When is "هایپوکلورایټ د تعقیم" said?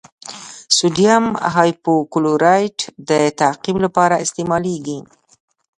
1.55-3.77